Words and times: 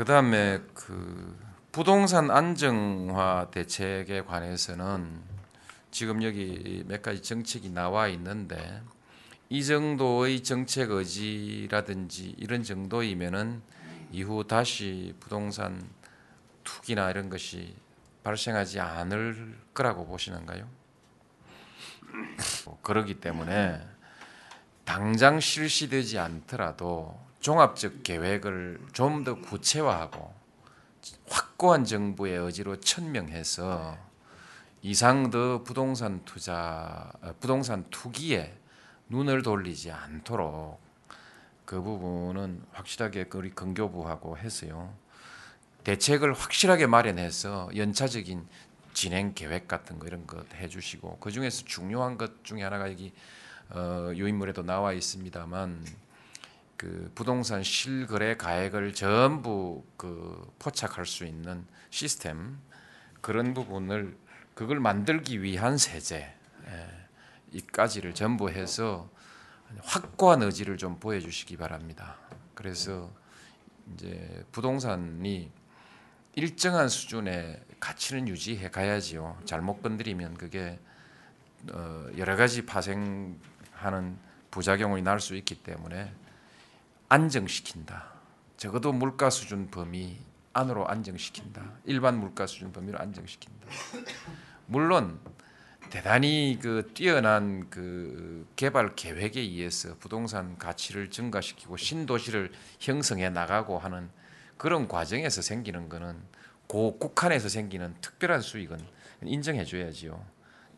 그 0.00 0.06
다음에 0.06 0.62
그 0.72 1.38
부동산 1.72 2.30
안정화 2.30 3.48
대책에 3.50 4.22
관해서는 4.22 5.20
지금 5.90 6.22
여기 6.22 6.82
몇 6.86 7.02
가지 7.02 7.22
정책이 7.22 7.68
나와 7.68 8.08
있는데 8.08 8.80
이 9.50 9.62
정도의 9.62 10.42
정책 10.42 10.90
의지라든지 10.90 12.34
이런 12.38 12.62
정도이면은 12.62 13.60
이후 14.10 14.42
다시 14.48 15.14
부동산 15.20 15.86
투기나 16.64 17.10
이런 17.10 17.28
것이 17.28 17.76
발생하지 18.24 18.80
않을 18.80 19.54
거라고 19.74 20.06
보시는가요? 20.06 20.66
그러기 22.80 23.20
때문에 23.20 23.86
당장 24.86 25.40
실시되지 25.40 26.18
않더라도 26.18 27.29
종합적 27.40 28.02
계획을 28.02 28.80
좀 28.92 29.24
더 29.24 29.34
구체화하고 29.36 30.34
확고한 31.28 31.84
정부의 31.84 32.38
의지로 32.38 32.78
천명해서 32.80 33.96
이상 34.82 35.30
더 35.30 35.62
부동산 35.62 36.24
투자 36.24 37.12
부동산 37.40 37.84
투기에 37.90 38.56
눈을 39.08 39.42
돌리지 39.42 39.90
않도록 39.90 40.80
그 41.64 41.80
부분은 41.82 42.62
확실하게 42.72 43.26
우리 43.34 43.50
근교부하고 43.50 44.38
해서요. 44.38 44.92
대책을 45.84 46.32
확실하게 46.34 46.86
마련해서 46.86 47.70
연차적인 47.76 48.46
진행 48.92 49.34
계획 49.34 49.68
같은 49.68 49.98
거 49.98 50.06
이런 50.06 50.26
것 50.26 50.52
해주시고 50.54 51.18
그 51.20 51.30
중에서 51.30 51.64
중요한 51.64 52.18
것 52.18 52.44
중에 52.44 52.62
하나가 52.62 52.90
여기 52.90 53.12
어, 53.70 54.10
요인물에도 54.16 54.62
나와 54.62 54.92
있습니다만 54.92 55.84
그 56.80 57.12
부동산 57.14 57.62
실거래 57.62 58.38
가액을 58.38 58.94
전부 58.94 59.84
그 59.98 60.50
포착할 60.58 61.04
수 61.04 61.26
있는 61.26 61.66
시스템 61.90 62.58
그런 63.20 63.52
부분을 63.52 64.16
그걸 64.54 64.80
만들기 64.80 65.42
위한 65.42 65.76
세제 65.76 66.34
예, 66.66 66.88
이까지를 67.52 68.14
전부 68.14 68.48
해서 68.48 69.10
확고한 69.82 70.42
의지를 70.42 70.78
좀 70.78 70.98
보여주시기 70.98 71.58
바랍니다. 71.58 72.16
그래서 72.54 73.12
이제 73.92 74.42
부동산이 74.50 75.52
일정한 76.34 76.88
수준의 76.88 77.62
가치는 77.78 78.26
유지해 78.26 78.70
가야지요. 78.70 79.38
잘못 79.44 79.82
건드리면 79.82 80.38
그게 80.38 80.78
어 81.74 82.06
여러 82.16 82.36
가지 82.36 82.64
파생하는 82.64 84.16
부작용이 84.50 85.02
날 85.02 85.20
수 85.20 85.36
있기 85.36 85.56
때문에 85.62 86.10
안정시킨다. 87.10 88.04
적어도 88.56 88.92
물가 88.92 89.30
수준 89.30 89.68
범위 89.68 90.16
안으로 90.52 90.86
안정시킨다. 90.86 91.78
일반 91.84 92.20
물가 92.20 92.46
수준 92.46 92.70
범위로 92.70 93.00
안정시킨다. 93.00 93.66
물론 94.66 95.18
대단히 95.90 96.56
그 96.62 96.88
뛰어난 96.94 97.68
그 97.68 98.46
개발 98.54 98.94
계획에 98.94 99.40
의해서 99.40 99.96
부동산 99.98 100.56
가치를 100.56 101.10
증가시키고 101.10 101.76
신도시를 101.76 102.52
형성해 102.78 103.28
나가고 103.30 103.80
하는 103.80 104.08
그런 104.56 104.86
과정에서 104.86 105.42
생기는 105.42 105.88
거는 105.88 106.16
고 106.68 106.96
국한에서 106.96 107.48
생기는 107.48 107.92
특별한 108.00 108.40
수익은 108.40 108.78
인정해 109.24 109.64
줘야지요. 109.64 110.24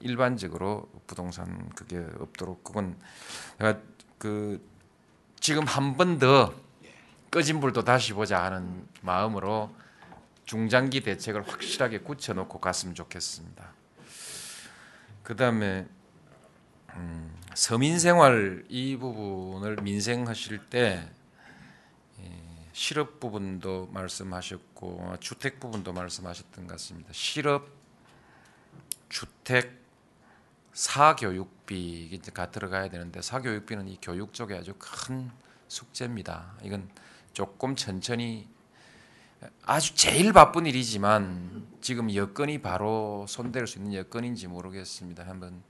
일반적으로 0.00 0.88
부동산 1.06 1.68
그게 1.76 1.98
없도록 2.18 2.64
그건 2.64 2.98
내가 3.58 3.78
그 4.16 4.71
지금 5.42 5.64
한 5.64 5.96
번 5.96 6.20
더 6.20 6.54
꺼진 7.28 7.58
불도 7.58 7.82
다시 7.82 8.12
보자 8.12 8.44
하는 8.44 8.86
마음으로 9.00 9.74
중장기 10.44 11.00
대책을 11.00 11.48
확실하게 11.48 11.98
굳혀놓고 11.98 12.60
갔으면 12.60 12.94
좋겠습니다. 12.94 13.72
그 15.24 15.34
다음에 15.34 15.88
음, 16.94 17.36
서민생활 17.54 18.66
이 18.68 18.96
부분을 18.96 19.78
민생하실 19.82 20.58
때 20.70 21.10
예, 22.20 22.42
실업 22.72 23.18
부분도 23.18 23.88
말씀하셨고 23.92 25.16
주택 25.18 25.58
부분도 25.58 25.92
말씀하셨던 25.92 26.68
것 26.68 26.74
같습니다. 26.74 27.10
실업, 27.12 27.66
주택, 29.08 29.81
사교육비가 30.72 32.50
들어가야 32.50 32.88
되는데 32.88 33.20
사교육비는 33.20 33.88
이 33.88 33.98
교육 34.00 34.32
쪽에 34.32 34.56
아주 34.56 34.74
큰 34.78 35.30
숙제입니다. 35.68 36.54
이건 36.62 36.88
조금 37.32 37.76
천천히 37.76 38.48
아주 39.64 39.94
제일 39.94 40.32
바쁜 40.32 40.66
일이지만 40.66 41.66
지금 41.80 42.14
여건이 42.14 42.62
바로 42.62 43.26
손댈 43.28 43.66
수 43.66 43.78
있는 43.78 43.94
여건인지 43.94 44.46
모르겠습니다. 44.46 45.26
한번 45.26 45.62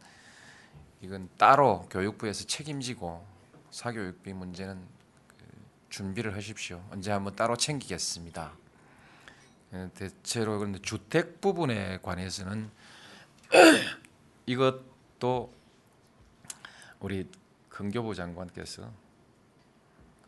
이건 1.00 1.28
따로 1.36 1.88
교육부에서 1.90 2.44
책임지고 2.46 3.26
사교육비 3.70 4.34
문제는 4.34 4.76
그 5.26 5.36
준비를 5.88 6.36
하십시오. 6.36 6.84
언제 6.90 7.10
한번 7.10 7.34
따로 7.34 7.56
챙기겠습니다. 7.56 8.52
예, 9.74 9.90
대체로 9.94 10.58
그런데 10.58 10.78
주택 10.80 11.40
부분에 11.40 11.98
관해서는 12.02 12.70
이것 14.46 14.91
도 15.22 15.54
우리 16.98 17.30
근교부 17.68 18.12
장관께서 18.12 18.90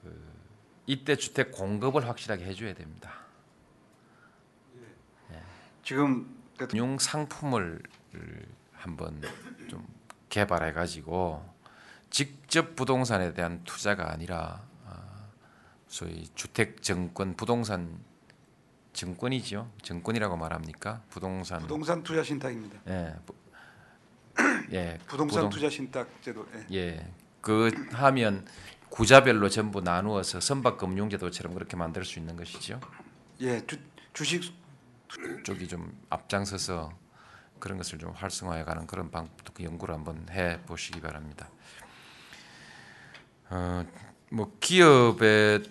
그 0.00 0.32
이때 0.87 1.16
주택 1.16 1.50
공급을 1.50 2.06
확실하게 2.06 2.44
해줘야 2.44 2.75
됩니다. 2.75 3.12
지금 5.82 6.41
금융 6.56 6.97
상품을 6.97 7.82
한번 8.72 9.21
좀 9.69 9.84
개발해 10.28 10.72
가지고 10.72 11.44
직접 12.11 12.76
부동산에 12.76 13.34
대한 13.34 13.65
투자가 13.65 14.12
아니라 14.12 14.65
아, 14.87 15.28
소위 15.88 16.28
주택 16.37 16.82
정권 16.82 17.34
부동산 17.34 17.99
정권이죠. 18.93 19.72
정권이라고 19.82 20.37
말합니까? 20.37 21.03
부동산 21.11 21.59
부동산 21.62 22.00
투자 22.05 22.22
신탁입니다. 22.22 22.78
예. 22.87 23.16
부- 24.69 24.75
예. 24.75 24.99
부동산 25.07 25.43
부동- 25.45 25.51
투자 25.51 25.71
신탁 25.71 26.09
제도. 26.23 26.47
예. 26.73 26.77
예. 26.77 27.09
그 27.41 27.71
하면 27.93 28.47
구자별로 28.89 29.49
전부 29.49 29.81
나누어서 29.81 30.41
선박 30.41 30.79
금융 30.79 31.11
제도처럼 31.11 31.55
그렇게 31.55 31.77
만들 31.77 32.05
수 32.05 32.19
있는 32.19 32.37
것이죠. 32.37 32.81
예, 33.41 33.65
주, 33.67 33.77
주식 34.13 34.55
쪽이 35.45 35.69
좀 35.69 35.93
앞장서서 36.11 36.93
그런 37.59 37.79
것을 37.79 37.99
좀 37.99 38.13
활성화해 38.13 38.65
가는 38.65 38.87
그런 38.87 39.11
방법도 39.11 39.53
그 39.53 39.65
연구를 39.65 39.95
한번 39.95 40.27
해 40.31 40.61
보시기 40.67 41.01
바랍니다. 41.01 41.49
어, 43.51 43.85
뭐 44.31 44.57
기업에 44.61 45.63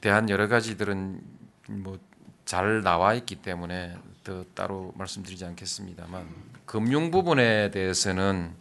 대한 0.00 0.28
여러 0.30 0.48
가지들은 0.48 1.20
뭐 1.68 1.98
잘 2.44 2.80
나와 2.82 3.12
있기 3.14 3.34
때문에 3.42 3.96
더 4.26 4.44
따로 4.54 4.92
말씀드리지 4.96 5.44
않겠습니다만 5.44 6.26
금융 6.66 7.12
부분에 7.12 7.70
대해서는 7.70 8.54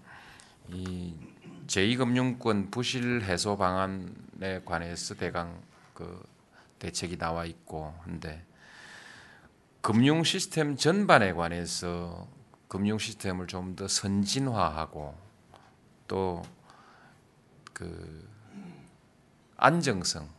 이 0.69 1.15
제2금융권 1.65 2.69
부실 2.71 3.23
해소 3.23 3.57
방안에 3.57 4.61
관해서 4.63 5.15
대강 5.15 5.59
그 5.95 6.23
대책이 6.77 7.17
나와 7.17 7.45
있고 7.45 7.95
한데 8.03 8.45
금융 9.81 10.23
시스템 10.23 10.75
전반에 10.75 11.33
관해서 11.33 12.27
금융 12.67 12.99
시스템을 12.99 13.47
좀 13.47 13.75
더 13.75 13.87
선진화하고 13.87 15.17
또 16.07 16.43
그 17.75 18.25
안정성, 19.57 20.29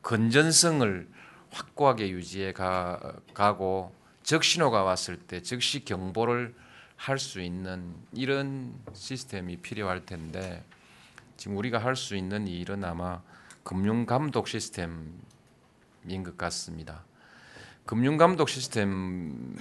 건전성을 0.00 1.08
확고하게 1.50 2.08
유지해 2.08 2.52
가, 2.52 2.98
가고 3.34 3.94
적신호가 4.22 4.82
왔을 4.82 5.18
때 5.18 5.42
즉시 5.42 5.84
경보를 5.84 6.54
할 6.96 7.18
수 7.18 7.40
있는 7.40 7.94
이런 8.12 8.74
시스템이 8.94 9.56
필요할 9.56 10.06
텐데 10.06 10.64
지금 11.36 11.56
우리가 11.56 11.78
할 11.78 11.96
수 11.96 12.14
있는 12.16 12.46
일은 12.46 12.84
아마 12.84 13.20
금융 13.64 14.06
감독 14.06 14.46
시스템 14.46 15.12
시스템인 16.02 16.22
것 16.24 16.36
같습니다. 16.36 17.04
금융 17.86 18.16
감독 18.16 18.48
시스템은 18.48 19.56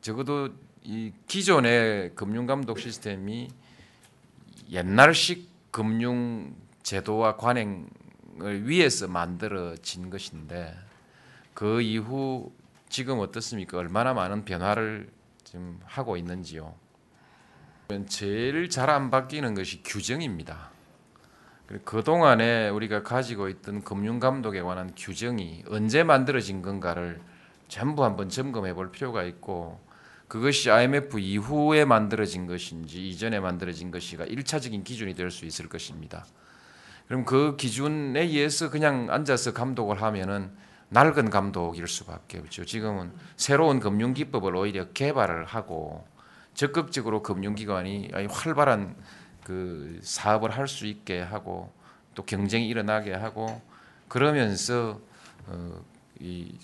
적어도 0.00 0.50
이 0.82 1.12
기존의 1.26 2.14
금융 2.14 2.46
감독 2.46 2.78
시스템이 2.78 3.50
옛날식 4.70 5.48
금융 5.70 6.54
제도와 6.82 7.36
관행을 7.36 8.68
위해서 8.68 9.06
만들어진 9.06 10.10
것인데 10.10 10.74
그 11.54 11.82
이후 11.82 12.52
지금 12.90 13.20
어떻습니까? 13.20 13.78
얼마나 13.78 14.12
많은 14.12 14.44
변화를 14.44 15.08
지금 15.44 15.80
하고 15.84 16.16
있는지요. 16.16 16.74
제일 18.08 18.68
잘 18.68 18.90
안 18.90 19.10
바뀌는 19.10 19.54
것이 19.54 19.82
규정입니다. 19.82 20.70
그 21.84 22.02
동안에 22.02 22.68
우리가 22.68 23.04
가지고 23.04 23.48
있던 23.48 23.82
금융 23.84 24.18
감독에 24.18 24.60
관한 24.60 24.92
규정이 24.96 25.64
언제 25.68 26.02
만들어진 26.02 26.62
건가를 26.62 27.20
전부 27.68 28.04
한번 28.04 28.28
점검해 28.28 28.74
볼 28.74 28.90
필요가 28.90 29.22
있고 29.22 29.80
그것이 30.26 30.70
IMF 30.70 31.20
이후에 31.20 31.84
만들어진 31.84 32.46
것인지 32.46 33.08
이전에 33.08 33.38
만들어진 33.38 33.92
것이가 33.92 34.24
일차적인 34.24 34.82
기준이 34.82 35.14
될 35.14 35.30
수 35.30 35.44
있을 35.44 35.68
것입니다. 35.68 36.26
그럼 37.06 37.24
그 37.24 37.56
기준에 37.56 38.20
의해서 38.20 38.70
그냥 38.70 39.08
앉아서 39.10 39.52
감독을 39.52 40.02
하면은 40.02 40.50
낡은 40.90 41.30
감독일 41.30 41.86
수밖에 41.86 42.38
없죠. 42.38 42.64
지금은 42.64 43.12
새로운 43.36 43.80
금융 43.80 44.12
기법을 44.12 44.56
오히려 44.56 44.88
개발을 44.92 45.44
하고 45.44 46.04
적극적으로 46.54 47.22
금융기관이 47.22 48.10
활발한 48.28 48.96
그 49.44 50.00
사업을 50.02 50.50
할 50.50 50.66
수 50.66 50.86
있게 50.86 51.20
하고 51.20 51.72
또 52.14 52.24
경쟁이 52.24 52.68
일어나게 52.68 53.14
하고 53.14 53.62
그러면서 54.08 55.00
어, 55.46 55.80
이 56.18 56.58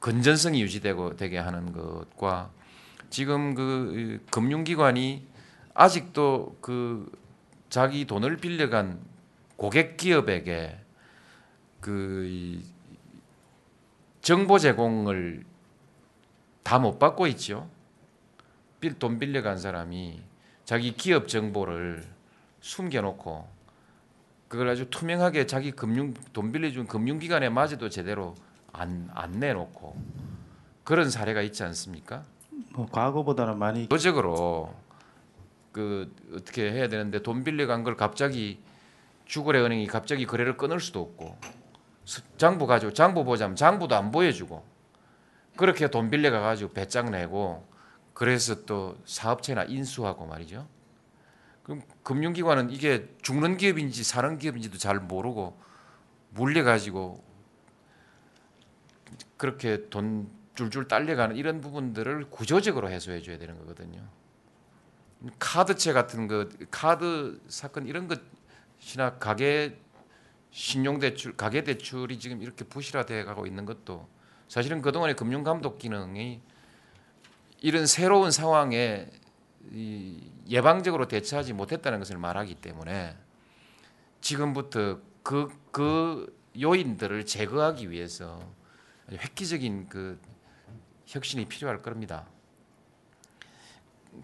건전성이 0.00 0.62
유지되고 0.62 1.16
되게 1.16 1.38
하는 1.38 1.72
것과 1.72 2.50
지금 3.10 3.54
그 3.54 4.24
금융기관이 4.30 5.26
아직도 5.74 6.56
그 6.60 7.10
자기 7.68 8.06
돈을 8.06 8.38
빌려간 8.38 9.00
고객 9.56 9.96
기업에게 9.96 10.78
그 11.80 12.60
정보 14.24 14.58
제공을 14.58 15.44
다 16.62 16.78
못 16.78 16.98
받고 16.98 17.26
있죠. 17.28 17.68
돈 18.98 19.18
빌려간 19.18 19.58
사람이 19.58 20.20
자기 20.64 20.94
기업 20.94 21.28
정보를 21.28 22.04
숨겨놓고 22.60 23.46
그걸 24.48 24.68
아주 24.68 24.88
투명하게 24.88 25.46
자기 25.46 25.72
금융 25.72 26.14
돈 26.32 26.52
빌려준 26.52 26.86
금융기관에 26.86 27.50
마저도 27.50 27.90
제대로 27.90 28.34
안, 28.72 29.10
안 29.14 29.32
내놓고 29.32 29.94
그런 30.84 31.10
사례가 31.10 31.42
있지 31.42 31.62
않습니까? 31.62 32.24
뭐 32.72 32.86
과거보다는 32.90 33.58
많이 33.58 33.88
도적으로 33.88 34.74
그 35.70 36.10
어떻게 36.34 36.72
해야 36.72 36.88
되는데 36.88 37.22
돈 37.22 37.44
빌려간 37.44 37.84
걸 37.84 37.96
갑자기 37.96 38.58
주거래 39.26 39.60
은행이 39.60 39.86
갑자기 39.86 40.24
거래를 40.26 40.56
끊을 40.56 40.80
수도 40.80 41.00
없고 41.02 41.36
장부 42.36 42.66
가지고 42.66 42.92
장부 42.92 43.24
보자면 43.24 43.56
장부도 43.56 43.94
안 43.94 44.10
보여주고 44.10 44.64
그렇게 45.56 45.88
돈 45.88 46.10
빌려가 46.10 46.40
가지고 46.40 46.72
배짱 46.72 47.10
내고 47.10 47.66
그래서 48.12 48.64
또 48.64 48.96
사업체나 49.04 49.64
인수하고 49.64 50.26
말이죠. 50.26 50.68
그럼 51.62 51.82
금융기관은 52.02 52.70
이게 52.70 53.08
죽는 53.22 53.56
기업인지 53.56 54.04
사는 54.04 54.38
기업인지도 54.38 54.78
잘 54.78 55.00
모르고 55.00 55.58
물려 56.30 56.62
가지고 56.62 57.24
그렇게 59.36 59.88
돈 59.88 60.30
줄줄 60.54 60.88
딸려가는 60.88 61.36
이런 61.36 61.60
부분들을 61.60 62.30
구조적으로 62.30 62.90
해소해 62.90 63.22
줘야 63.22 63.38
되는 63.38 63.58
거거든요. 63.58 64.06
카드채 65.38 65.92
같은 65.92 66.28
거 66.28 66.48
카드 66.70 67.40
사건 67.48 67.86
이런 67.86 68.08
것이나 68.08 69.18
가계 69.18 69.78
신용대출, 70.54 71.36
가계대출이 71.36 72.20
지금 72.20 72.40
이렇게 72.40 72.64
부실화되어 72.64 73.24
가고 73.24 73.44
있는 73.44 73.64
것도 73.64 74.08
사실은 74.46 74.82
그동안의 74.82 75.16
금융감독 75.16 75.78
기능이 75.78 76.40
이런 77.60 77.88
새로운 77.88 78.30
상황에 78.30 79.10
예방적으로 80.48 81.08
대처하지 81.08 81.54
못했다는 81.54 81.98
것을 81.98 82.18
말하기 82.18 82.54
때문에 82.54 83.16
지금부터 84.20 85.00
그, 85.24 85.48
그 85.72 86.38
요인들을 86.60 87.26
제거하기 87.26 87.90
위해서 87.90 88.40
획기적인 89.10 89.88
그 89.88 90.20
혁신이 91.06 91.46
필요할 91.46 91.82
겁니다. 91.82 92.28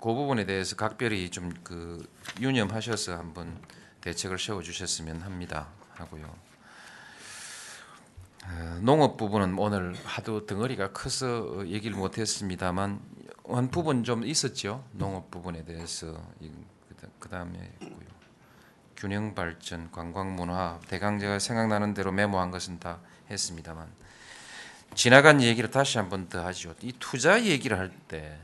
그 0.00 0.14
부분에 0.14 0.46
대해서 0.46 0.76
각별히 0.76 1.28
좀 1.28 1.50
그 1.64 2.08
유념하셔서 2.40 3.18
한번 3.18 3.60
대책을 4.00 4.38
세워 4.38 4.62
주셨으면 4.62 5.22
합니다. 5.22 5.79
하고요. 6.00 6.34
어, 8.46 8.78
농업 8.82 9.16
부분은 9.16 9.58
오늘 9.58 9.94
하도 10.04 10.46
덩어리가 10.46 10.92
커서 10.92 11.66
얘기를 11.68 11.96
못했습니다만 11.96 13.00
한 13.48 13.70
부분 13.70 14.04
좀 14.04 14.24
있었죠. 14.24 14.84
농업 14.92 15.30
부분에 15.30 15.64
대해서 15.64 16.20
그 17.18 17.28
다음에 17.28 17.72
있고요. 17.82 18.08
균형 18.96 19.34
발전, 19.34 19.90
관광 19.90 20.36
문화, 20.36 20.78
대강 20.88 21.18
제가 21.18 21.38
생각나는 21.38 21.94
대로 21.94 22.12
메모한 22.12 22.50
것은 22.50 22.78
다 22.80 22.98
했습니다만 23.30 23.88
지나간 24.94 25.40
얘기를 25.42 25.70
다시 25.70 25.98
한 25.98 26.08
번 26.08 26.28
더 26.28 26.44
하죠. 26.46 26.74
이 26.82 26.92
투자 26.98 27.42
얘기를 27.44 27.78
할 27.78 27.90
때 28.08 28.38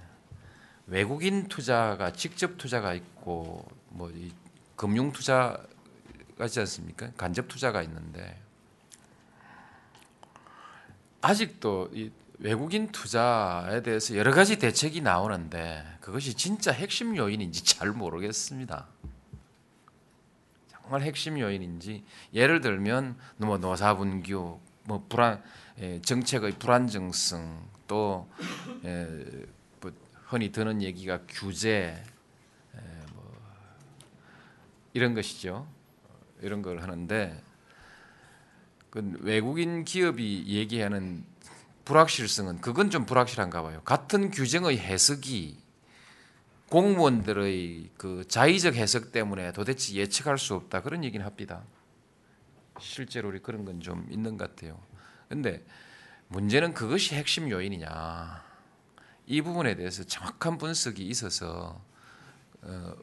외국인 0.86 1.48
투자가 1.48 2.12
직접 2.12 2.56
투자가 2.58 2.94
있고 2.94 3.66
뭐 3.88 4.12
금융 4.76 5.10
투자 5.12 5.58
가 6.38 6.44
있지 6.46 6.60
않습니까? 6.60 7.10
간접 7.16 7.48
투자가 7.48 7.82
있는데 7.82 8.38
아직도 11.22 11.90
이 11.94 12.10
외국인 12.38 12.92
투자에 12.92 13.82
대해서 13.82 14.14
여러 14.16 14.32
가지 14.32 14.58
대책이 14.58 15.00
나오는데 15.00 15.84
그것이 16.00 16.34
진짜 16.34 16.72
핵심 16.72 17.16
요인인지 17.16 17.64
잘 17.64 17.90
모르겠습니다. 17.92 18.86
정말 20.68 21.02
핵심 21.02 21.38
요인인지 21.38 22.04
예를 22.34 22.60
들면 22.60 23.16
뭐 23.38 23.56
노사분규, 23.56 24.60
뭐 24.84 25.06
불안 25.08 25.42
예, 25.78 26.00
정책의 26.00 26.52
불안정성 26.52 27.68
또 27.88 28.28
예, 28.84 29.06
뭐 29.80 29.90
흔히 30.26 30.52
드는 30.52 30.82
얘기가 30.82 31.20
규제 31.28 32.04
예, 32.74 32.80
뭐 33.14 33.32
이런 34.92 35.14
것이죠. 35.14 35.66
이런 36.42 36.62
걸 36.62 36.82
하는데 36.82 37.42
그 38.90 39.18
외국인 39.20 39.84
기업이 39.84 40.44
얘기하는 40.48 41.24
불확실성은 41.84 42.60
그건 42.60 42.90
좀 42.90 43.06
불확실한가 43.06 43.62
봐요. 43.62 43.80
같은 43.84 44.30
규정의 44.30 44.78
해석이 44.78 45.58
공무원들의 46.68 47.90
그 47.96 48.24
자의적 48.26 48.74
해석 48.74 49.12
때문에 49.12 49.52
도대체 49.52 49.94
예측할 49.94 50.36
수 50.38 50.54
없다 50.54 50.82
그런 50.82 51.04
얘기는 51.04 51.24
합니다. 51.24 51.62
실제로 52.80 53.28
우리 53.28 53.38
그런 53.38 53.64
건 53.64 53.80
좀 53.80 54.06
있는 54.10 54.36
것 54.36 54.50
같아요. 54.50 54.80
근데 55.28 55.64
문제는 56.28 56.74
그것이 56.74 57.14
핵심 57.14 57.48
요인이냐. 57.50 58.44
이 59.26 59.42
부분에 59.42 59.76
대해서 59.76 60.04
정확한 60.04 60.58
분석이 60.58 61.04
있어서 61.04 61.80
어, 62.62 62.94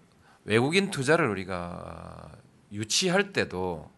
외국인 0.46 0.92
투자를 0.92 1.30
우리가 1.30 2.32
유치할 2.74 3.32
때도 3.32 3.90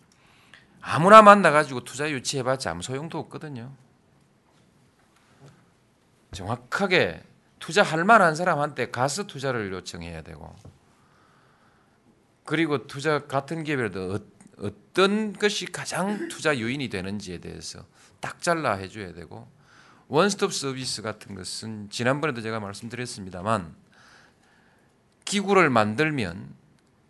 아무나 0.82 1.22
만나가지고 1.22 1.84
투자 1.84 2.12
유치해봤자 2.12 2.72
아무 2.72 2.84
소용도 2.84 3.18
없거든요. 3.18 3.74
정확하게 6.34 7.24
투자할 7.60 8.04
만한 8.04 8.36
사람한테 8.36 8.92
가서 8.92 9.26
투자를 9.26 9.72
요청해야 9.72 10.22
되고 10.22 10.56
그리고 12.44 12.86
투자 12.86 13.26
같은 13.26 13.64
기업에도 13.64 14.20
어떤 14.60 15.34
것이 15.34 15.66
가장 15.66 16.28
투자 16.28 16.60
요인이 16.60 16.90
되는지에 16.90 17.40
대해서 17.40 17.86
딱 18.20 18.42
잘라 18.42 18.76
해줘야 18.76 19.14
되고 19.14 19.50
원스톱 20.08 20.54
서비스 20.54 21.02
같은 21.02 21.34
것은 21.34 21.90
지난번에도 21.90 22.42
제가 22.42 22.60
말씀드렸습니다만 22.60 23.76
기구를 25.26 25.72
만들면 25.72 26.54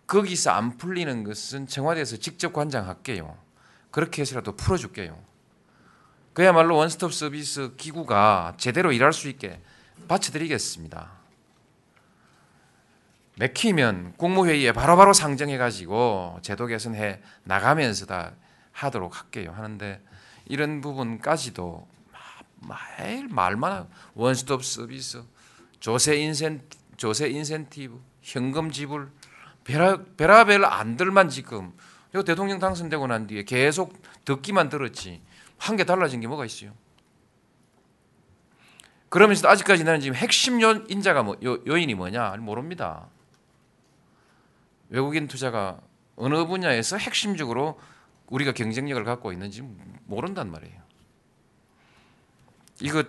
거기서 0.07 0.51
안 0.51 0.77
풀리는 0.77 1.23
것은 1.23 1.67
청와대에서 1.67 2.17
직접 2.17 2.53
관장할게요. 2.53 3.37
그렇게 3.91 4.21
해서라도 4.21 4.55
풀어줄게요. 4.55 5.17
그야말로 6.33 6.75
원스톱 6.75 7.13
서비스 7.13 7.73
기구가 7.77 8.55
제대로 8.57 8.91
일할 8.91 9.13
수 9.13 9.29
있게 9.29 9.61
받쳐드리겠습니다. 10.07 11.11
맥히면 13.37 14.13
국무회의에 14.17 14.71
바로바로 14.71 15.13
상정해가지고 15.13 16.39
제도 16.41 16.67
개선해 16.67 17.21
나가면서 17.43 18.05
다 18.05 18.33
하도록 18.71 19.17
할게요. 19.17 19.53
하는데 19.55 20.01
이런 20.45 20.81
부분까지도 20.81 21.87
마- 22.61 22.77
매일 22.99 23.27
말만 23.27 23.87
원스톱 24.13 24.63
서비스, 24.63 25.23
조세 25.79 26.17
인센 26.17 26.61
조세 26.97 27.27
인센티브, 27.27 28.01
현금 28.21 28.71
지불, 28.71 29.11
베라, 29.65 29.97
베라벨 30.15 30.63
안들만 30.63 31.29
지금 31.29 31.73
요 32.13 32.23
대통령 32.23 32.59
당선되고 32.59 33.07
난 33.07 33.27
뒤에 33.27 33.43
계속 33.43 34.01
듣기만 34.23 34.69
들었지 34.69 35.21
한개 35.57 35.83
달라진 35.83 36.21
게 36.21 36.27
뭐가 36.27 36.45
있어요? 36.45 36.71
그러면서 39.09 39.47
아직까지 39.47 39.83
나는 39.83 39.99
지금 39.99 40.15
핵심 40.15 40.61
요, 40.61 40.83
인자가 40.87 41.23
뭐, 41.23 41.35
요, 41.43 41.57
요인이 41.65 41.93
뭐냐 41.95 42.35
모릅니다. 42.37 43.07
외국인 44.89 45.27
투자가 45.27 45.79
어느 46.15 46.45
분야에서 46.45 46.97
핵심적으로 46.97 47.79
우리가 48.27 48.53
경쟁력을 48.53 49.03
갖고 49.03 49.31
있는지 49.31 49.61
모른단 50.05 50.51
말이에요. 50.51 50.81
이거 52.81 53.03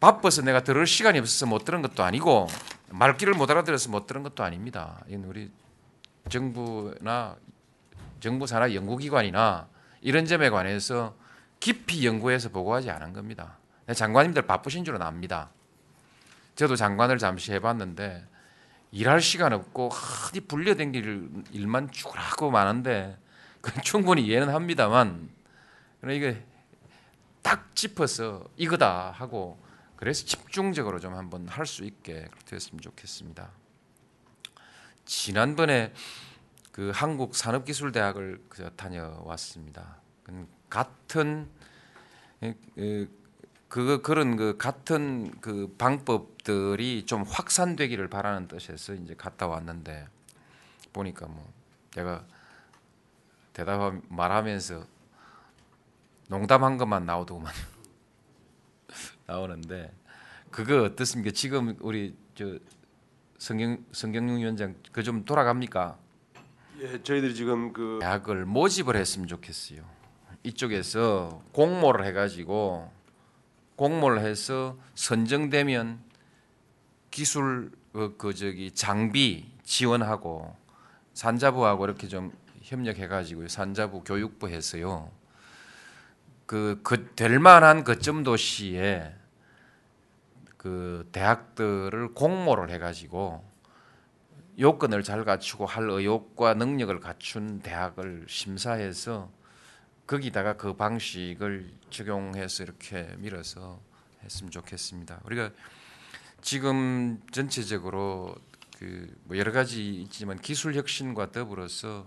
바빠서 0.00 0.42
내가 0.42 0.62
들을 0.62 0.86
시간이 0.86 1.18
없어서 1.18 1.46
못 1.46 1.64
들은 1.64 1.82
것도 1.82 2.02
아니고 2.02 2.48
말귀를 2.90 3.34
못 3.34 3.50
알아들어서 3.50 3.90
못 3.90 4.06
들은 4.06 4.22
것도 4.22 4.42
아닙니다. 4.42 5.02
이건 5.08 5.24
우리 5.24 5.50
정부나 6.28 7.36
정부 8.20 8.46
산하 8.46 8.74
연구기관이나 8.74 9.68
이런 10.00 10.26
점에 10.26 10.50
관해서 10.50 11.14
깊이 11.60 12.06
연구해서 12.06 12.50
보고하지 12.50 12.90
않은 12.90 13.12
겁니다. 13.12 13.58
장관님들 13.92 14.42
바쁘신 14.42 14.84
줄은 14.84 15.02
압니다. 15.02 15.50
저도 16.54 16.76
장관을 16.76 17.18
잠시 17.18 17.52
해봤는데 17.52 18.26
일할 18.92 19.20
시간 19.20 19.52
없고 19.52 19.90
어디 20.28 20.40
불려댕길 20.40 21.44
일만 21.52 21.90
쭈그라고 21.90 22.50
많은데 22.50 23.16
그건 23.60 23.82
충분히 23.82 24.26
이해는 24.26 24.48
합니다만 24.52 25.28
그러나 26.00 26.14
이게 26.14 26.44
딱 27.42 27.74
짚어서 27.74 28.44
이거다 28.56 29.12
하고 29.12 29.62
그래서 30.00 30.24
집중적으로 30.24 30.98
좀 30.98 31.14
한번 31.14 31.46
할 31.46 31.66
수 31.66 31.84
있게 31.84 32.28
됐으면 32.46 32.80
좋겠습니다. 32.80 33.50
지난번에 35.04 35.92
그 36.72 36.90
한국 36.94 37.36
산업기술대학을 37.36 38.42
그 38.48 38.70
다녀왔습니다. 38.76 40.00
그 40.24 40.48
같은 40.70 41.50
그 43.68 44.00
그런 44.02 44.36
그 44.36 44.56
같은 44.56 45.30
그 45.40 45.74
방법들이 45.76 47.04
좀 47.04 47.22
확산되기를 47.22 48.08
바라는 48.08 48.48
뜻에서 48.48 48.94
이제 48.94 49.14
갔다 49.14 49.46
왔는데 49.46 50.08
보니까 50.92 51.26
뭐 51.26 51.52
제가 51.90 52.24
대답 53.52 54.00
말하면서 54.08 54.86
농담한 56.28 56.78
것만 56.78 57.04
나오더구만 57.04 57.52
나오는데 59.30 59.92
그거 60.50 60.82
어떻습니까? 60.82 61.30
지금 61.32 61.76
우리 61.80 62.14
저 62.34 62.58
성경 63.38 63.78
성경용 63.92 64.38
위원장 64.38 64.74
그 64.92 65.02
좀 65.02 65.24
돌아갑니까? 65.24 65.96
예, 66.80 67.02
저희들이 67.02 67.34
지금 67.34 67.72
그 67.72 67.98
대학을 68.00 68.44
모집을 68.44 68.96
했으면 68.96 69.28
좋겠어요. 69.28 69.82
이쪽에서 70.42 71.42
공모를 71.52 72.04
해가지고 72.06 72.90
공모를 73.76 74.20
해서 74.20 74.76
선정되면 74.94 76.00
기술 77.10 77.70
그, 77.92 78.14
그 78.18 78.34
저기 78.34 78.70
장비 78.72 79.50
지원하고 79.62 80.56
산자부하고 81.14 81.84
이렇게 81.84 82.08
좀 82.08 82.32
협력해가지고 82.62 83.48
산자부 83.48 84.02
교육부 84.04 84.48
해서요. 84.48 85.10
그, 86.46 86.80
그 86.82 87.14
될 87.14 87.38
만한 87.38 87.84
거점 87.84 88.22
도시에 88.24 89.14
그 90.60 91.08
대학들을 91.10 92.12
공모를 92.12 92.68
해가지고 92.68 93.42
요건을 94.58 95.02
잘 95.02 95.24
갖추고 95.24 95.64
할 95.64 95.88
의욕과 95.88 96.52
능력을 96.52 97.00
갖춘 97.00 97.60
대학을 97.60 98.26
심사해서 98.28 99.32
거기다가 100.06 100.58
그 100.58 100.74
방식을 100.74 101.72
적용해서 101.88 102.62
이렇게 102.62 103.14
밀어서 103.16 103.80
했으면 104.22 104.50
좋겠습니다. 104.50 105.22
우리가 105.24 105.50
지금 106.42 107.22
전체적으로 107.30 108.34
그 108.78 109.10
뭐 109.24 109.38
여러 109.38 109.52
가지 109.52 110.02
있지만 110.02 110.38
기술 110.38 110.74
혁신과 110.74 111.32
더불어서 111.32 112.06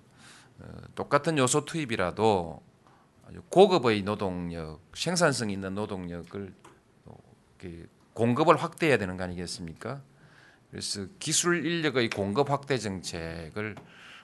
어, 0.59 0.65
똑같은 0.93 1.39
요소 1.39 1.65
투입이라도 1.65 2.61
고급의 3.49 4.03
노동력, 4.03 4.79
생산성 4.93 5.49
있는 5.49 5.73
노동력을 5.73 6.53
어, 7.05 7.15
그 7.57 7.87
공급을 8.13 8.55
확대해야 8.57 8.97
되는 8.97 9.17
거 9.17 9.23
아니겠습니까? 9.23 10.01
그래서 10.69 11.05
기술 11.19 11.65
인력의 11.65 12.09
공급 12.09 12.49
확대 12.49 12.77
정책을 12.77 13.75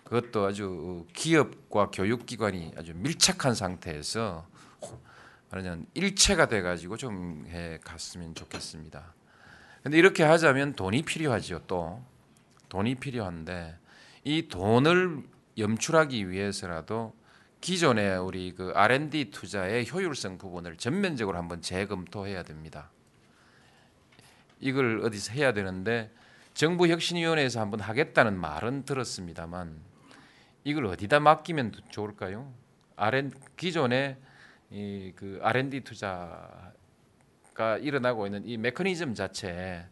그것도 0.03 0.45
아주 0.45 1.05
기업과 1.13 1.91
교육기관이 1.91 2.73
아주 2.77 2.93
밀착한 2.95 3.53
상태에서 3.53 4.47
말하자면 5.51 5.85
일체가 5.93 6.47
돼가지고 6.47 6.97
좀 6.97 7.45
해 7.49 7.79
갔으면 7.83 8.35
좋겠습니다. 8.35 9.13
근데 9.83 9.97
이렇게 9.97 10.23
하자면 10.23 10.73
돈이 10.73 11.03
필요하지요. 11.03 11.61
또 11.67 12.03
돈이 12.69 12.95
필요한데 12.95 13.77
이 14.23 14.47
돈을 14.47 15.23
염출하기 15.57 16.29
위해서라도 16.29 17.15
기존의 17.61 18.19
우리 18.19 18.53
그 18.53 18.71
R&D 18.75 19.31
투자의 19.31 19.89
효율성 19.91 20.37
부분을 20.37 20.77
전면적으로 20.77 21.37
한번 21.37 21.61
재검토해야 21.61 22.43
됩니다. 22.43 22.91
이걸 24.59 25.01
어디서 25.03 25.33
해야 25.33 25.53
되는데 25.53 26.11
정부 26.53 26.87
혁신위원회에서 26.87 27.61
한번 27.61 27.79
하겠다는 27.79 28.37
말은 28.37 28.83
들었습니다만 28.83 29.79
이걸 30.63 30.85
어디다 30.87 31.19
맡기면 31.19 31.73
좋을까요? 31.89 32.53
R 32.97 33.29
기존의 33.55 34.17
이그 34.71 35.39
R&D 35.41 35.81
투자가 35.81 37.77
일어나고 37.79 38.27
있는 38.27 38.45
이 38.45 38.57
메커니즘 38.57 39.15
자체에 39.15 39.85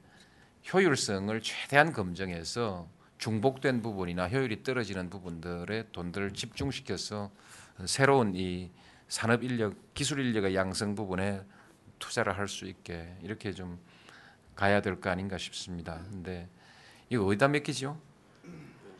효율성을 0.71 1.41
최대한 1.41 1.93
검증해서 1.93 2.87
중복된 3.17 3.81
부분이나 3.81 4.27
효율이 4.27 4.61
떨어지는 4.63 5.09
부분들에 5.09 5.85
돈들을 5.91 6.33
집중시켜서 6.33 7.31
새로운 7.85 8.33
이 8.35 8.69
산업 9.07 9.43
인력, 9.43 9.75
기술 9.93 10.19
인력의 10.19 10.53
양성 10.53 10.93
부분에 10.93 11.41
투자를 11.97 12.37
할 12.37 12.47
수 12.47 12.65
있게 12.65 13.17
이렇게 13.23 13.51
좀 13.51 13.79
가야 14.57 14.81
될 14.81 14.99
거 14.99 15.09
아닌가 15.09 15.37
싶습니다. 15.37 16.01
근데 16.09 16.49
이거 17.09 17.25
어디다 17.25 17.47
맡기죠? 17.47 17.97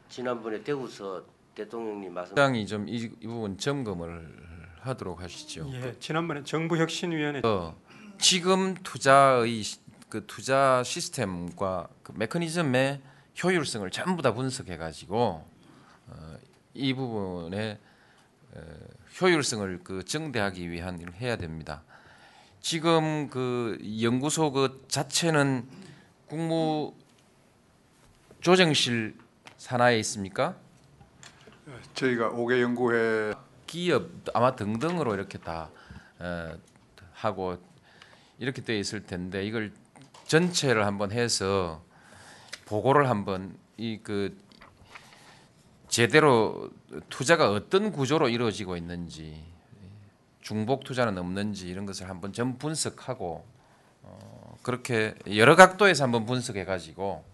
지난번에 0.07 0.63
대구서 0.63 1.25
대통령님 1.55 2.13
말씀 2.13 2.35
당이 2.35 2.65
좀 2.67 2.87
이 2.87 3.09
부분 3.21 3.57
점검을 3.57 4.47
하도록 4.81 5.19
하시죠. 5.21 5.69
예, 5.73 5.95
지난번에 5.99 6.43
정부 6.43 6.77
혁신위원회 6.77 7.41
어, 7.43 7.75
지금 8.19 8.75
투자의 8.75 9.63
시- 9.63 9.79
그 10.07 10.23
투자 10.27 10.81
시스템과 10.85 11.89
그 12.03 12.13
메커니즘의 12.15 13.01
효율성을 13.43 13.89
전부 13.91 14.21
다 14.21 14.33
분석해 14.33 14.77
가지고 14.77 15.45
어, 16.07 16.37
이 16.73 16.93
부분에 16.93 17.79
어, 18.53 18.61
효율성을 19.19 19.79
그 19.83 20.05
증대하기 20.05 20.69
위한 20.69 21.01
일을 21.01 21.15
해야 21.15 21.35
됩니다. 21.35 21.83
지금 22.67 23.29
그 23.29 23.79
연구소 24.01 24.51
그 24.51 24.83
자체는 24.89 25.65
국무 26.27 26.93
조정실 28.41 29.15
산하에 29.55 29.97
있습니까? 29.99 30.53
저희가 31.93 32.31
5개 32.31 32.59
연구회 32.59 33.35
기업 33.67 34.09
아마 34.33 34.53
등등으로 34.53 35.13
이렇게 35.13 35.37
다 35.37 35.69
어, 36.19 36.57
하고 37.13 37.57
이렇게 38.37 38.61
돼 38.61 38.77
있을 38.77 39.05
텐데 39.05 39.45
이걸 39.45 39.71
전체를 40.25 40.85
한번 40.85 41.13
해서 41.13 41.81
보고를 42.65 43.09
한번 43.09 43.57
이 43.77 43.97
그 44.03 44.37
제대로 45.87 46.69
투자가 47.07 47.49
어떤 47.49 47.93
구조로 47.93 48.27
이루어지고 48.27 48.75
있는지 48.75 49.41
중복 50.47 50.85
투자는 50.85 51.17
없는지 51.17 51.67
이런 51.67 51.85
것을 51.85 52.09
한번 52.09 52.31
전 52.31 52.57
분석하고 52.57 53.45
어, 54.03 54.57
그렇게 54.63 55.13
여러 55.35 55.57
각도에서 55.57 56.05
한번 56.05 56.25
분석해 56.25 56.63
가지고 56.63 57.25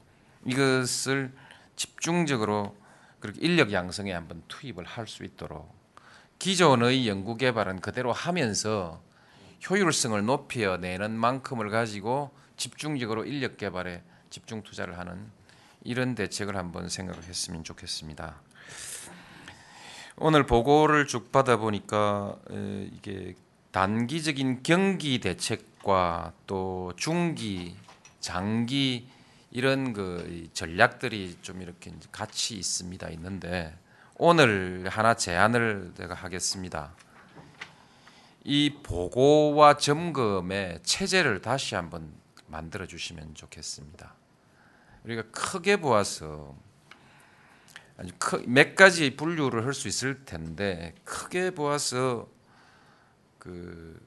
이것을 0.46 1.32
집중적으로 1.75 2.75
그렇게 3.20 3.39
인력 3.39 3.72
양성에 3.72 4.12
한번 4.12 4.41
투입을 4.48 4.86
할 4.86 5.05
수 5.05 5.24
있도록 5.24 5.72
기존의 6.39 7.08
연구 7.08 7.38
개발은 7.38 7.82
그대로 7.82 8.12
하면서 8.12 9.00
효율성을 9.70 10.25
높여 10.25 10.77
내는 10.77 11.12
만큼을 11.12 11.70
가지고 11.70 12.32
집중적으로 12.58 13.25
인력 13.25 13.58
개발에 13.58 14.01
집중 14.32 14.63
투자를 14.63 14.98
하는 14.98 15.29
이런 15.84 16.15
대책을 16.15 16.55
한번 16.55 16.89
생각을 16.89 17.22
했으면 17.25 17.63
좋겠습니다. 17.63 18.41
오늘 20.17 20.46
보고를 20.46 21.08
쭉 21.08 21.32
받아 21.32 21.58
보니까 21.58 22.38
에, 22.51 22.89
이게 22.93 23.36
단기적인 23.72 24.62
경기 24.62 25.20
대책과 25.20 26.34
또 26.46 26.93
중기, 26.96 27.75
장기 28.20 29.08
이런 29.50 29.93
그이 29.93 30.50
전략들이 30.53 31.38
좀 31.41 31.62
이렇게 31.62 31.91
같이 32.12 32.55
있습니다. 32.55 33.10
있는데 33.10 33.75
오늘 34.15 34.88
하나 34.89 35.15
제안을 35.15 35.93
제가 35.98 36.13
하겠습니다. 36.13 36.93
이 38.43 38.75
보고와 38.84 39.77
점검의 39.77 40.82
체제를 40.84 41.41
다시 41.41 41.75
한번 41.75 42.13
만들어 42.48 42.86
주시면 42.86 43.36
좋겠습니다. 43.36 44.13
우리가 45.05 45.24
크게 45.32 45.77
보아서 45.77 46.55
아주 47.97 48.13
크- 48.19 48.43
몇 48.47 48.75
가지 48.75 49.15
분류를 49.15 49.65
할 49.65 49.73
수 49.73 49.88
있을 49.88 50.25
텐데 50.25 50.93
크게 51.03 51.51
보아서 51.51 52.27
그 53.39 54.00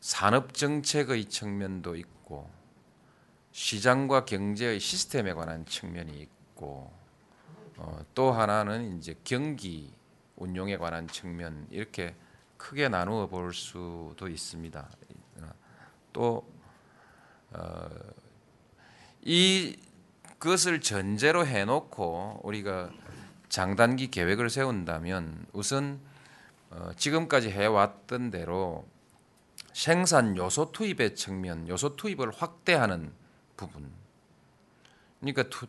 산업 0.00 0.54
정책의 0.54 1.26
측면도 1.26 1.96
있고 1.96 2.50
시장과 3.52 4.24
경제의 4.26 4.80
시스템에 4.80 5.32
관한 5.34 5.64
측면이 5.66 6.12
있고 6.20 6.92
어, 7.76 8.00
또 8.14 8.32
하나는 8.32 8.98
이제 8.98 9.14
경기 9.24 9.92
운용에 10.36 10.76
관한 10.76 11.08
측면 11.08 11.66
이렇게 11.70 12.14
크게 12.56 12.88
나누어 12.88 13.26
볼 13.26 13.52
수도 13.52 14.28
있습니다. 14.28 14.88
어, 15.40 15.50
또 16.12 16.46
어, 17.52 17.88
이 19.22 19.76
그것을 20.38 20.80
전제로 20.80 21.46
해놓고 21.46 22.40
우리가 22.44 22.90
장단기 23.56 24.10
계획을 24.10 24.50
세운다면 24.50 25.46
우선 25.54 25.98
어, 26.68 26.90
지금까지 26.94 27.50
해왔던 27.50 28.30
대로 28.30 28.86
생산 29.72 30.36
요소 30.36 30.72
투입의 30.72 31.14
측면, 31.14 31.66
요소 31.66 31.96
투입을 31.96 32.32
확대하는 32.32 33.14
부분. 33.56 33.90
그러니까 35.20 35.44
투, 35.44 35.66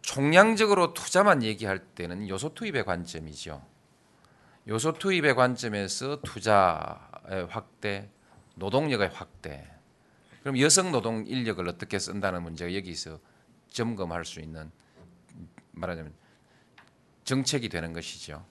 총량적으로 0.00 0.94
투자만 0.94 1.42
얘기할 1.42 1.80
때는 1.80 2.30
요소 2.30 2.54
투입의 2.54 2.86
관점이죠. 2.86 3.62
요소 4.68 4.94
투입의 4.94 5.34
관점에서 5.34 6.22
투자의 6.22 7.46
확대, 7.50 8.08
노동력의 8.54 9.10
확대. 9.10 9.70
그럼 10.40 10.58
여성 10.58 10.90
노동 10.90 11.26
인력을 11.26 11.68
어떻게 11.68 11.98
쓴다는 11.98 12.42
문제가 12.42 12.74
여기서 12.74 13.20
점검할 13.68 14.24
수 14.24 14.40
있는 14.40 14.70
말하자면 15.72 16.21
정책이 17.24 17.68
되는 17.68 17.92
것이죠. 17.92 18.44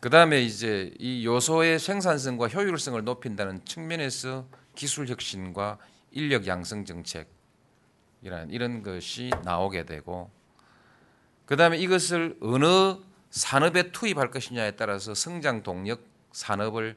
그 0.00 0.10
다음에 0.10 0.40
이제 0.42 0.94
이 0.98 1.26
요소의 1.26 1.78
생산성과 1.78 2.48
효율성을 2.48 3.02
높인다는 3.02 3.64
측면에서 3.64 4.46
기술 4.74 5.08
혁신과 5.08 5.78
인력 6.12 6.46
양성 6.46 6.84
정책이라는 6.84 8.50
이런 8.50 8.82
것이 8.82 9.30
나오게 9.42 9.86
되고 9.86 10.30
그 11.46 11.56
다음에 11.56 11.78
이것을 11.78 12.36
어느 12.40 12.96
산업에 13.30 13.90
투입할 13.90 14.30
것이냐에 14.30 14.72
따라서 14.72 15.14
성장 15.14 15.62
동력 15.62 16.02
산업을 16.32 16.96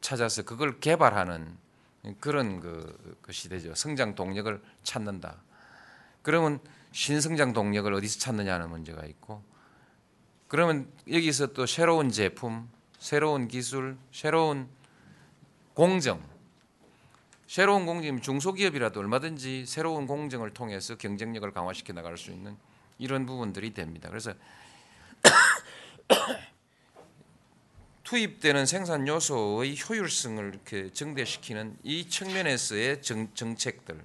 찾아서 0.00 0.42
그걸 0.42 0.80
개발하는 0.80 1.56
그런 2.20 2.60
그 2.60 3.18
것이 3.22 3.48
되죠. 3.48 3.74
성장 3.74 4.14
동력을 4.14 4.62
찾는다. 4.82 5.42
그러면 6.22 6.60
신성장 6.92 7.52
동력을 7.52 7.92
어디서 7.92 8.18
찾느냐는 8.18 8.70
문제가 8.70 9.04
있고 9.06 9.42
그러면 10.48 10.90
여기서 11.10 11.48
또 11.48 11.66
새로운 11.66 12.10
제품, 12.10 12.68
새로운 12.98 13.48
기술, 13.48 13.96
새로운 14.12 14.68
공정, 15.74 16.22
새로운 17.46 17.86
공정 17.86 18.20
중소기업이라도 18.20 19.00
얼마든지 19.00 19.66
새로운 19.66 20.06
공정을 20.06 20.52
통해서 20.52 20.96
경쟁력을 20.96 21.50
강화시켜 21.52 21.92
나갈 21.92 22.16
수 22.16 22.30
있는 22.30 22.56
이런 22.98 23.26
부분들이 23.26 23.72
됩니다. 23.74 24.08
그래서 24.08 24.34
투입되는 28.04 28.64
생산 28.64 29.06
요소의 29.06 29.76
효율성을 29.80 30.42
이렇게 30.48 30.90
증대시키는 30.92 31.76
이 31.82 32.08
측면에서의 32.08 33.02
정, 33.02 33.28
정책들. 33.34 34.02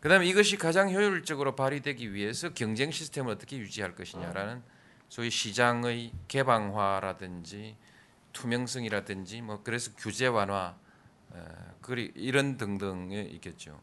그다음에 0.00 0.26
이것이 0.26 0.56
가장 0.56 0.90
효율적으로 0.90 1.56
발휘되기 1.56 2.12
위해서 2.12 2.52
경쟁 2.52 2.90
시스템을 2.90 3.32
어떻게 3.32 3.56
유지할 3.58 3.94
것이냐라는 3.94 4.62
소위 5.08 5.30
시장의 5.30 6.12
개방화라든지 6.28 7.76
투명성이라든지 8.32 9.40
뭐 9.40 9.62
그래서 9.62 9.90
규제 9.96 10.26
완화 10.26 10.76
에, 11.34 11.38
그리 11.80 12.12
이런 12.14 12.56
등등에 12.56 13.22
있겠죠. 13.22 13.80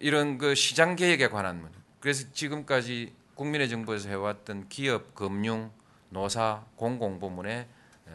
이런 0.00 0.38
그 0.38 0.54
시장 0.54 0.96
개혁에 0.96 1.28
관한 1.28 1.60
문. 1.60 1.70
그래서 2.00 2.30
지금까지 2.32 3.14
국민의 3.34 3.68
정부에서 3.68 4.08
해왔던 4.08 4.68
기업, 4.68 5.14
금융, 5.14 5.70
노사, 6.10 6.64
공공 6.76 7.20
부문의 7.20 7.68
에, 8.08 8.12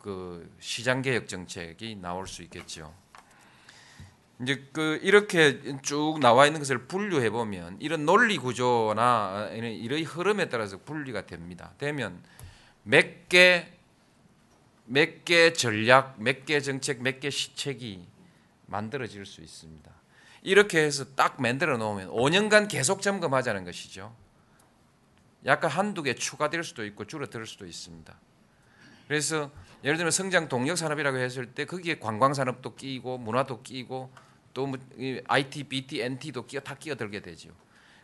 그 0.00 0.52
시장 0.58 1.00
개혁 1.00 1.28
정책이 1.28 1.96
나올 1.96 2.26
수 2.26 2.42
있겠죠. 2.42 2.92
이제 4.42 4.68
그 4.72 4.98
이렇게 5.02 5.60
쭉 5.82 6.18
나와 6.20 6.46
있는 6.46 6.60
것을 6.60 6.86
분류해 6.86 7.30
보면 7.30 7.76
이런 7.80 8.04
논리 8.04 8.36
구조나 8.38 9.48
이런 9.52 10.02
흐름에 10.02 10.48
따라서 10.48 10.78
분리가 10.78 11.26
됩니다. 11.26 11.72
되면 11.78 12.22
몇 12.82 13.28
개 13.28 13.72
몇 14.86 15.24
개 15.24 15.52
전략, 15.52 16.16
몇 16.18 16.44
개 16.44 16.60
정책, 16.60 17.02
몇 17.02 17.20
개 17.20 17.30
시책이 17.30 18.06
만들어질 18.66 19.24
수 19.24 19.40
있습니다. 19.40 19.90
이렇게 20.42 20.82
해서 20.82 21.04
딱 21.14 21.40
만들어 21.40 21.78
놓으면 21.78 22.08
5년간 22.10 22.68
계속 22.68 23.00
점검하자는 23.00 23.64
것이죠. 23.64 24.14
약간 25.46 25.70
한두 25.70 26.02
개 26.02 26.14
추가될 26.14 26.64
수도 26.64 26.84
있고 26.84 27.06
줄어들 27.06 27.46
수도 27.46 27.64
있습니다. 27.66 28.14
그래서 29.06 29.50
예를 29.84 29.96
들면 29.96 30.10
성장 30.10 30.48
동력 30.48 30.78
산업이라고 30.78 31.18
했을 31.18 31.46
때 31.54 31.64
거기에 31.64 31.98
관광 31.98 32.34
산업도 32.34 32.74
끼고 32.76 33.18
문화도 33.18 33.62
끼고 33.62 34.12
또뭐 34.54 34.78
IT, 35.26 35.64
BT, 35.64 36.02
NT도 36.02 36.46
끼어 36.46 36.60
다 36.60 36.74
끼어들게 36.74 37.20
되죠. 37.20 37.50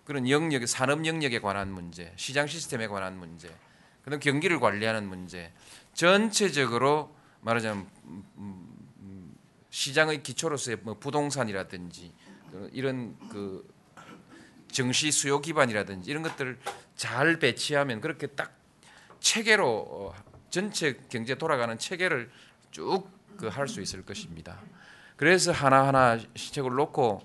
그런 0.05 0.29
영역, 0.29 0.67
산업 0.67 1.05
영역에 1.05 1.39
관한 1.41 1.71
문제, 1.71 2.13
시장 2.17 2.47
시스템에 2.47 2.87
관한 2.87 3.19
문제, 3.19 3.55
그다음 4.03 4.21
경기를 4.21 4.59
관리하는 4.59 5.07
문제, 5.07 5.53
전체적으로 5.93 7.15
말하자면 7.43 7.87
음, 8.07 8.25
음, 8.39 9.35
시장의 9.71 10.23
기초로서의 10.23 10.79
뭐 10.83 10.95
부동산이라든지 10.95 12.13
이런 12.73 13.17
그 13.29 13.69
정시 14.73 15.11
수요 15.13 15.41
기반이라든지 15.41 16.11
이런 16.11 16.23
것들을 16.23 16.59
잘 16.97 17.39
배치하면 17.39 18.01
그렇게 18.01 18.29
딱 18.29 18.57
체계로 19.21 19.67
어, 19.69 20.15
전체 20.51 20.99
경제 21.09 21.35
돌아가는 21.35 21.77
체계를 21.79 22.31
쭉그 22.71 23.51
있을 23.83 24.05
것입니다. 24.05 24.61
그래서 25.19 25.51
하나하나 25.53 26.19
시책을 26.37 26.75
놓고 26.75 27.21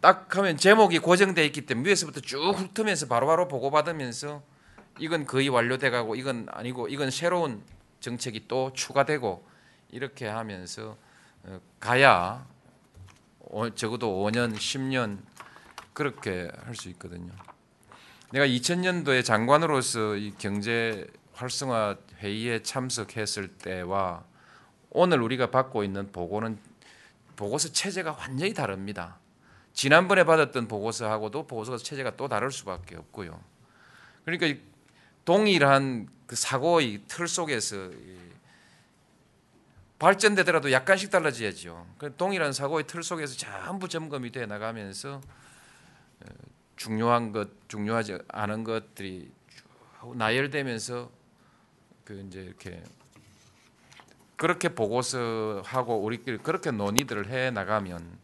딱 0.00 0.34
하면 0.36 0.56
제목이 0.56 1.00
고정돼 1.00 1.44
있기 1.46 1.66
때문에 1.66 1.88
위에서부터 1.88 2.20
쭉 2.20 2.52
훑으면서 2.52 3.06
바로바로 3.08 3.48
보고받으면서 3.48 4.42
이건 4.98 5.26
거의 5.26 5.48
완료돼 5.48 5.90
가고 5.90 6.14
이건 6.14 6.46
아니고 6.50 6.88
이건 6.88 7.10
새로운 7.10 7.62
정책이 8.00 8.46
또 8.46 8.72
추가되고 8.72 9.44
이렇게 9.90 10.28
하면서 10.28 10.96
어, 11.42 11.60
가야 11.80 12.46
어, 13.40 13.74
적어도 13.74 14.24
5년, 14.24 14.54
10년 14.54 15.18
그렇게 15.92 16.50
할 16.64 16.74
수 16.74 16.88
있거든요. 16.90 17.32
내가 18.30 18.46
2000년도에 18.46 19.24
장관으로서 19.24 20.16
이 20.16 20.32
경제 20.38 21.06
활성화 21.34 21.96
회의에 22.20 22.62
참석했을 22.62 23.48
때와 23.48 24.24
오늘 24.94 25.20
우리가 25.22 25.50
받고 25.50 25.84
있는 25.84 26.12
보고는 26.12 26.58
보고서 27.36 27.68
체제가 27.70 28.12
완전히 28.12 28.52
다릅니다. 28.52 29.18
지난번에 29.72 30.24
받았던 30.24 30.68
보고서하고도 30.68 31.46
보고서 31.46 31.78
체제가 31.78 32.16
또 32.16 32.28
다를 32.28 32.50
수밖에 32.52 32.96
없고요. 32.96 33.42
그러니까 34.24 34.46
이 34.46 34.60
동일한 35.24 36.08
그 36.26 36.36
사고의 36.36 37.02
틀 37.08 37.26
속에서 37.26 37.90
이 37.90 38.18
발전되더라도 39.98 40.72
약간씩 40.72 41.10
달라져야죠. 41.10 41.86
그 41.96 42.14
동일한 42.16 42.52
사고의 42.52 42.86
틀 42.86 43.02
속에서 43.02 43.36
전부 43.36 43.88
점검이 43.88 44.32
돼 44.32 44.46
나가면서 44.46 45.20
어, 46.20 46.26
중요한 46.76 47.32
것, 47.32 47.48
중요하지 47.68 48.18
않은 48.28 48.64
것들이 48.64 49.30
쭉 50.00 50.16
나열되면서 50.16 51.10
그 52.04 52.24
이제 52.26 52.40
이렇게 52.40 52.82
그렇게 54.42 54.70
보고서하고 54.70 56.02
우리끼리 56.02 56.38
그렇게 56.38 56.72
논의들을 56.72 57.30
해 57.30 57.52
나가면 57.52 58.18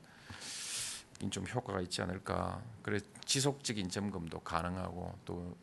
좀 1.30 1.46
효과가 1.46 1.80
있지 1.82 2.02
않을까. 2.02 2.60
그래 2.82 2.98
지속적인 3.24 3.88
점검도 3.88 4.40
가능하고 4.40 5.16
또 5.24 5.56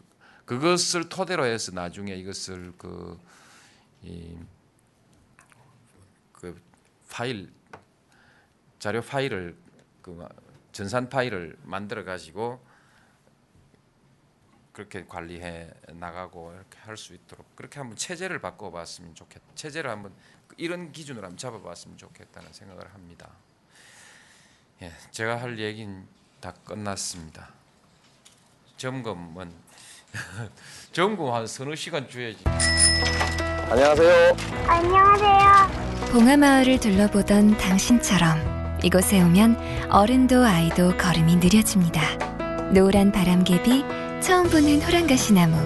그것을 0.46 1.10
토대로 1.10 1.44
해서 1.44 1.74
나중에 1.74 2.16
이것을 2.16 2.72
그, 2.78 3.20
이, 4.02 4.38
그 6.32 6.58
파일 7.10 7.52
자료 8.80 9.02
파일을 9.02 9.58
그 10.02 10.26
전산 10.72 11.10
파일을 11.10 11.58
만들어 11.64 12.06
가지고 12.06 12.66
그렇게 14.76 15.06
관리해 15.06 15.72
나가고 15.94 16.54
이렇게 16.54 16.78
할 16.80 16.98
수 16.98 17.14
있도록 17.14 17.56
그렇게 17.56 17.80
한번 17.80 17.96
체제를 17.96 18.40
바꿔봤으면 18.40 19.16
좋겠. 19.16 19.42
체제를 19.56 19.90
한번 19.90 20.14
이런 20.58 20.92
기준으로 20.92 21.24
한번 21.26 21.38
잡아봤으면 21.38 21.98
좋겠다는 21.98 22.52
생각을 22.52 22.94
합니다. 22.94 23.30
예, 24.82 24.92
제가 25.12 25.42
할 25.42 25.60
얘기는 25.60 26.06
다 26.40 26.54
끝났습니다. 26.64 27.50
점검은 28.78 29.52
점검 30.92 31.34
한 31.34 31.48
서너 31.48 31.76
시간 31.76 32.10
줘야지. 32.10 32.44
안녕하세요. 33.70 34.36
봉하마을을 36.12 36.80
둘러보던 36.80 37.58
당신처럼 37.58 38.80
이곳에 38.84 39.22
오면 39.22 39.92
어른도 39.92 40.44
아이도 40.46 40.96
걸음이 40.98 41.38
느려집니다. 41.38 42.18
노란 42.72 43.12
바람개비, 43.12 43.84
처음 44.22 44.50
보는 44.50 44.82
호랑가시나무, 44.82 45.58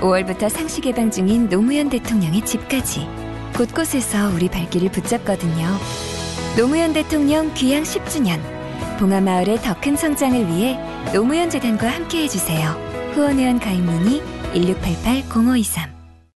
5월부터 0.00 0.48
상시 0.48 0.80
개방 0.80 1.10
중인 1.10 1.48
노무현 1.48 1.88
대통령의 1.90 2.44
집까지 2.44 3.19
곳곳에서 3.60 4.30
우리 4.30 4.48
발길을 4.48 4.90
붙잡거든요. 4.90 5.66
노무현 6.56 6.94
대통령 6.94 7.52
귀향 7.52 7.82
10주년, 7.82 8.40
봉하마을의 8.98 9.58
더 9.58 9.78
큰 9.78 9.96
성장을 9.96 10.48
위해 10.48 10.78
노무현 11.12 11.50
재단과 11.50 11.90
함께 11.90 12.22
해 12.22 12.28
주세요. 12.28 12.70
후원회원 13.12 13.60
가입 13.60 13.82
문의 13.82 14.22
1688-0523 14.54 15.99